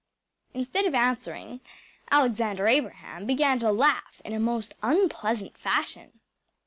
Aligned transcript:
‚ÄĚ 0.01 0.57
Instead 0.61 0.85
of 0.87 0.95
answering 0.95 1.59
Alexander 2.09 2.65
Abraham 2.67 3.27
began 3.27 3.59
to 3.59 3.71
laugh 3.71 4.19
in 4.25 4.33
a 4.33 4.39
most 4.39 4.73
unpleasant 4.81 5.55
fashion. 5.59 6.19